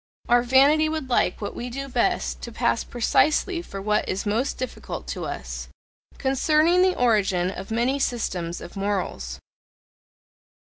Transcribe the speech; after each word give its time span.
Our 0.27 0.41
vanity 0.41 0.89
would 0.89 1.11
like 1.11 1.41
what 1.41 1.53
we 1.53 1.69
do 1.69 1.87
best 1.87 2.41
to 2.41 2.51
pass 2.51 2.83
precisely 2.83 3.61
for 3.61 3.79
what 3.79 4.09
is 4.09 4.25
most 4.25 4.57
difficult 4.57 5.07
to 5.09 5.25
us. 5.25 5.67
Concerning 6.17 6.81
the 6.81 6.97
origin 6.97 7.51
of 7.51 7.69
many 7.69 7.99
systems 7.99 8.61
of 8.61 8.75
morals. 8.75 9.37